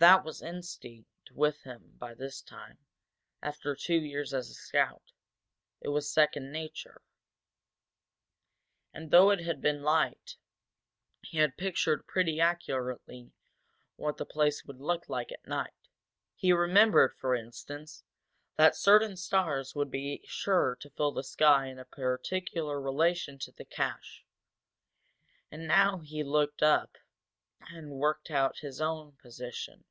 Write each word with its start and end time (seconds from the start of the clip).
That 0.00 0.24
was 0.24 0.42
instinct 0.42 1.32
with 1.32 1.62
him 1.62 1.96
by 1.98 2.14
this 2.14 2.40
time, 2.40 2.78
after 3.42 3.74
two 3.74 4.00
years 4.00 4.32
as 4.32 4.48
a 4.48 4.54
scout; 4.54 5.10
it 5.80 5.88
was 5.88 6.08
second 6.14 6.52
nature. 6.52 7.02
And, 8.92 9.10
though 9.10 9.30
it 9.30 9.40
had 9.40 9.60
been 9.60 9.82
light, 9.82 10.36
he 11.24 11.38
had 11.38 11.56
pictured 11.56 12.06
pretty 12.06 12.38
accurately 12.40 13.32
what 13.96 14.18
the 14.18 14.24
place 14.24 14.64
would 14.66 14.78
look 14.80 15.08
like 15.08 15.32
at 15.32 15.48
night. 15.48 15.74
He 16.36 16.52
remembered 16.52 17.16
for 17.16 17.34
instance, 17.34 18.04
that 18.54 18.76
certain 18.76 19.16
stars 19.16 19.74
would 19.74 19.90
be 19.90 20.22
sure 20.28 20.76
to 20.78 20.90
fill 20.90 21.10
the 21.10 21.24
sky 21.24 21.66
in 21.66 21.80
a 21.80 21.84
particular 21.84 22.80
relation 22.80 23.36
to 23.40 23.50
the 23.50 23.64
cache. 23.64 24.24
And 25.50 25.66
now 25.66 25.98
he 26.04 26.22
looked 26.22 26.62
up 26.62 26.98
and 27.70 27.90
worked 27.90 28.30
out 28.30 28.58
his 28.60 28.80
own 28.80 29.16
position. 29.20 29.84